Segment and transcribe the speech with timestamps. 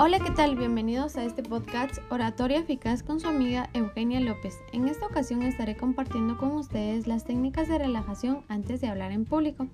[0.00, 0.54] Hola, ¿qué tal?
[0.54, 4.56] Bienvenidos a este podcast Oratoria Eficaz con su amiga Eugenia López.
[4.72, 9.24] En esta ocasión estaré compartiendo con ustedes las técnicas de relajación antes de hablar en
[9.24, 9.66] público.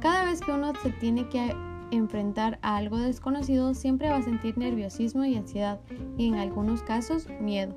[0.00, 1.54] Cada vez que uno se tiene que
[1.92, 5.78] enfrentar a algo desconocido, siempre va a sentir nerviosismo y ansiedad,
[6.18, 7.76] y en algunos casos miedo.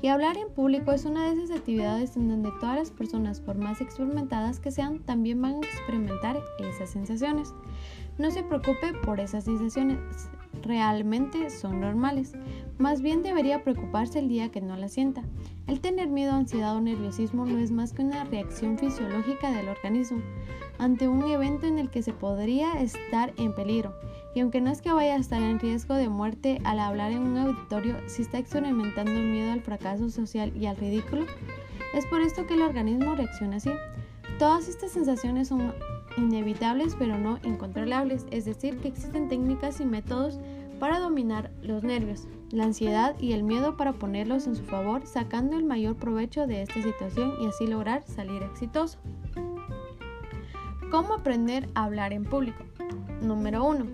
[0.00, 3.58] Y hablar en público es una de esas actividades en donde todas las personas, por
[3.58, 7.52] más experimentadas que sean, también van a experimentar esas sensaciones.
[8.16, 9.98] No se preocupe por esas sensaciones,
[10.62, 12.32] realmente son normales.
[12.78, 15.22] Más bien debería preocuparse el día que no la sienta.
[15.66, 20.20] El tener miedo, ansiedad o nerviosismo no es más que una reacción fisiológica del organismo
[20.78, 23.94] ante un evento en el que se podría estar en peligro.
[24.34, 27.20] Y aunque no es que vaya a estar en riesgo de muerte al hablar en
[27.20, 31.24] un auditorio, si está experimentando miedo al fracaso social y al ridículo,
[31.94, 33.70] es por esto que el organismo reacciona así.
[34.38, 35.72] Todas estas sensaciones son
[36.16, 40.38] inevitables pero no incontrolables, es decir, que existen técnicas y métodos
[40.78, 45.56] para dominar los nervios, la ansiedad y el miedo para ponerlos en su favor, sacando
[45.56, 48.98] el mayor provecho de esta situación y así lograr salir exitoso.
[50.90, 52.64] ¿Cómo aprender a hablar en público?
[53.20, 53.86] Número 1.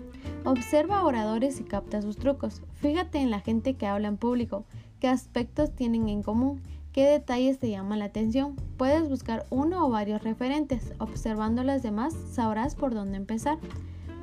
[0.45, 2.61] Observa a oradores y capta sus trucos.
[2.75, 4.65] Fíjate en la gente que habla en público,
[4.99, 6.61] qué aspectos tienen en común
[6.93, 8.55] ¿Qué detalles te llaman la atención?
[8.77, 10.93] Puedes buscar uno o varios referentes.
[10.99, 13.57] Observando las demás sabrás por dónde empezar.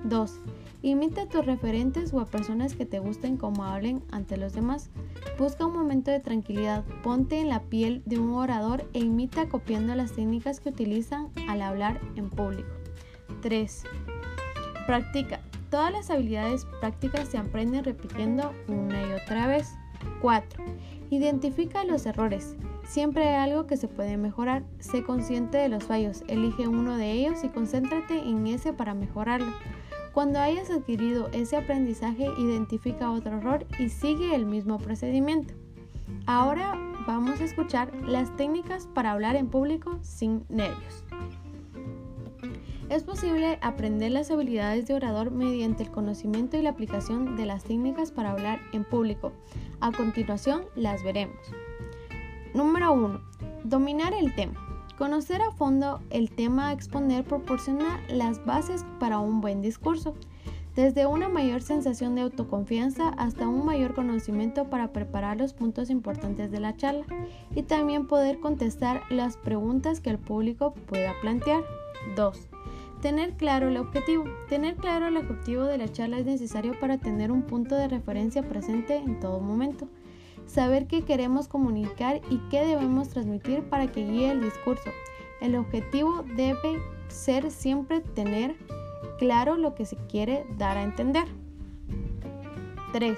[0.04, 0.40] 2.
[0.82, 4.88] Imita a tus referentes o a personas que te gusten como hablen ante los demás.
[5.36, 9.92] Busca un momento de tranquilidad, ponte en la piel de un orador e imita copiando
[9.96, 12.70] las técnicas que utilizan al hablar en público.
[13.42, 13.82] 3.
[14.86, 15.40] Practica.
[15.70, 19.74] Todas las habilidades prácticas se aprenden repitiendo una y otra vez.
[20.22, 20.64] 4.
[21.10, 22.56] Identifica los errores.
[22.90, 24.64] Siempre hay algo que se puede mejorar.
[24.80, 26.24] Sé consciente de los fallos.
[26.26, 29.52] Elige uno de ellos y concéntrate en ese para mejorarlo.
[30.12, 35.54] Cuando hayas adquirido ese aprendizaje, identifica otro error y sigue el mismo procedimiento.
[36.26, 36.76] Ahora
[37.06, 41.04] vamos a escuchar las técnicas para hablar en público sin nervios.
[42.88, 47.62] Es posible aprender las habilidades de orador mediante el conocimiento y la aplicación de las
[47.62, 49.30] técnicas para hablar en público.
[49.78, 51.38] A continuación las veremos.
[52.52, 53.20] Número 1.
[53.62, 54.54] Dominar el tema.
[54.98, 60.16] Conocer a fondo el tema a exponer proporciona las bases para un buen discurso,
[60.74, 66.50] desde una mayor sensación de autoconfianza hasta un mayor conocimiento para preparar los puntos importantes
[66.50, 67.04] de la charla
[67.54, 71.62] y también poder contestar las preguntas que el público pueda plantear.
[72.16, 72.48] 2.
[73.00, 74.24] Tener claro el objetivo.
[74.48, 78.42] Tener claro el objetivo de la charla es necesario para tener un punto de referencia
[78.42, 79.86] presente en todo momento.
[80.46, 84.90] Saber qué queremos comunicar y qué debemos transmitir para que guíe el discurso.
[85.40, 88.56] El objetivo debe ser siempre tener
[89.18, 91.24] claro lo que se quiere dar a entender.
[92.92, 93.16] 3.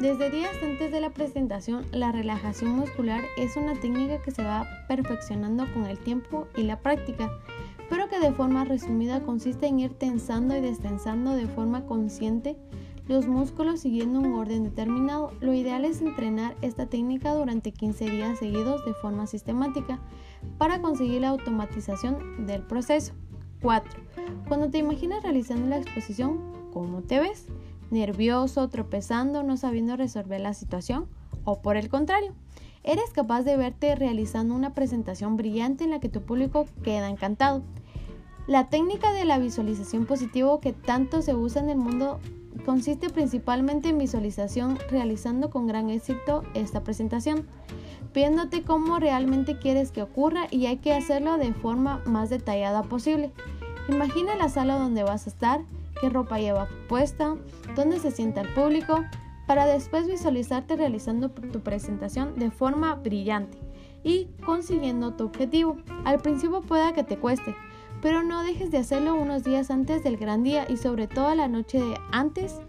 [0.00, 4.66] Desde días antes de la presentación, la relajación muscular es una técnica que se va
[4.88, 7.30] perfeccionando con el tiempo y la práctica
[7.88, 12.56] pero que de forma resumida consiste en ir tensando y destensando de forma consciente
[13.08, 15.32] los músculos siguiendo un orden determinado.
[15.40, 20.00] Lo ideal es entrenar esta técnica durante 15 días seguidos de forma sistemática
[20.58, 23.12] para conseguir la automatización del proceso.
[23.62, 24.00] 4.
[24.48, 26.40] Cuando te imaginas realizando la exposición,
[26.72, 27.46] ¿cómo te ves?
[27.90, 31.06] ¿Nervioso, tropezando, no sabiendo resolver la situación?
[31.44, 32.32] ¿O por el contrario?
[32.82, 37.62] Eres capaz de verte realizando una presentación brillante en la que tu público queda encantado.
[38.46, 42.20] La técnica de la visualización positiva que tanto se usa en el mundo
[42.66, 47.46] consiste principalmente en visualización realizando con gran éxito esta presentación,
[48.12, 53.30] viéndote cómo realmente quieres que ocurra y hay que hacerlo de forma más detallada posible.
[53.88, 55.60] Imagina la sala donde vas a estar,
[56.00, 57.36] qué ropa lleva puesta,
[57.76, 59.04] dónde se sienta el público,
[59.46, 63.58] para después visualizarte realizando tu presentación de forma brillante
[64.02, 65.76] y consiguiendo tu objetivo.
[66.04, 67.54] Al principio pueda que te cueste,
[68.02, 71.48] pero no dejes de hacerlo unos días antes del gran día y sobre todo la
[71.48, 72.60] noche de antes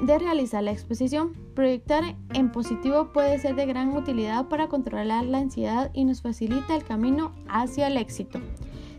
[0.00, 1.32] de realizar la exposición.
[1.54, 6.74] Proyectar en positivo puede ser de gran utilidad para controlar la ansiedad y nos facilita
[6.74, 8.40] el camino hacia el éxito.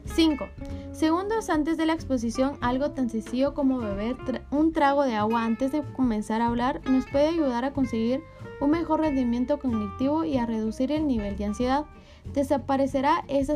[0.06, 0.48] 5.
[0.92, 4.16] Segundos antes de la exposición, algo tan sencillo como beber
[4.52, 8.24] un trago de agua antes de comenzar a hablar nos puede ayudar a conseguir
[8.62, 11.86] un mejor rendimiento cognitivo y a reducir el nivel de ansiedad.
[12.34, 13.54] Desaparecerá esa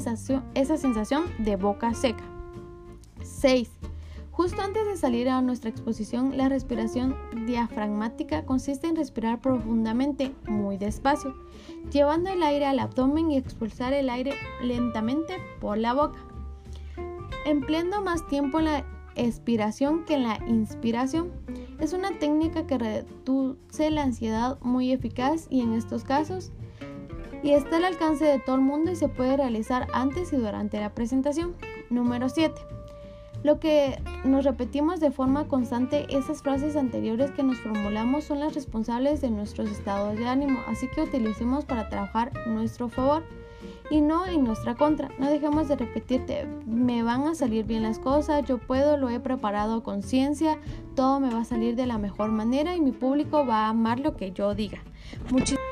[0.54, 2.24] esa sensación de boca seca.
[3.24, 3.69] 6.
[4.31, 10.78] Justo antes de salir a nuestra exposición, la respiración diafragmática consiste en respirar profundamente, muy
[10.78, 11.36] despacio,
[11.92, 16.19] llevando el aire al abdomen y expulsar el aire lentamente por la boca
[17.45, 21.31] empleando más tiempo en la expiración que en la inspiración.
[21.80, 26.51] Es una técnica que reduce la ansiedad muy eficaz y en estos casos
[27.41, 30.80] y está al alcance de todo el mundo y se puede realizar antes y durante
[30.80, 31.56] la presentación.
[31.89, 32.53] Número 7.
[33.44, 38.53] Lo que nos repetimos de forma constante, esas frases anteriores que nos formulamos son las
[38.53, 43.24] responsables de nuestros estados de ánimo, así que utilicemos para trabajar nuestro favor
[43.89, 45.09] y no en nuestra contra.
[45.19, 49.19] No dejemos de repetirte, me van a salir bien las cosas, yo puedo, lo he
[49.19, 50.57] preparado con ciencia,
[50.95, 54.00] todo me va a salir de la mejor manera y mi público va a amar
[54.00, 54.80] lo que yo diga.
[55.31, 55.69] Muchísimas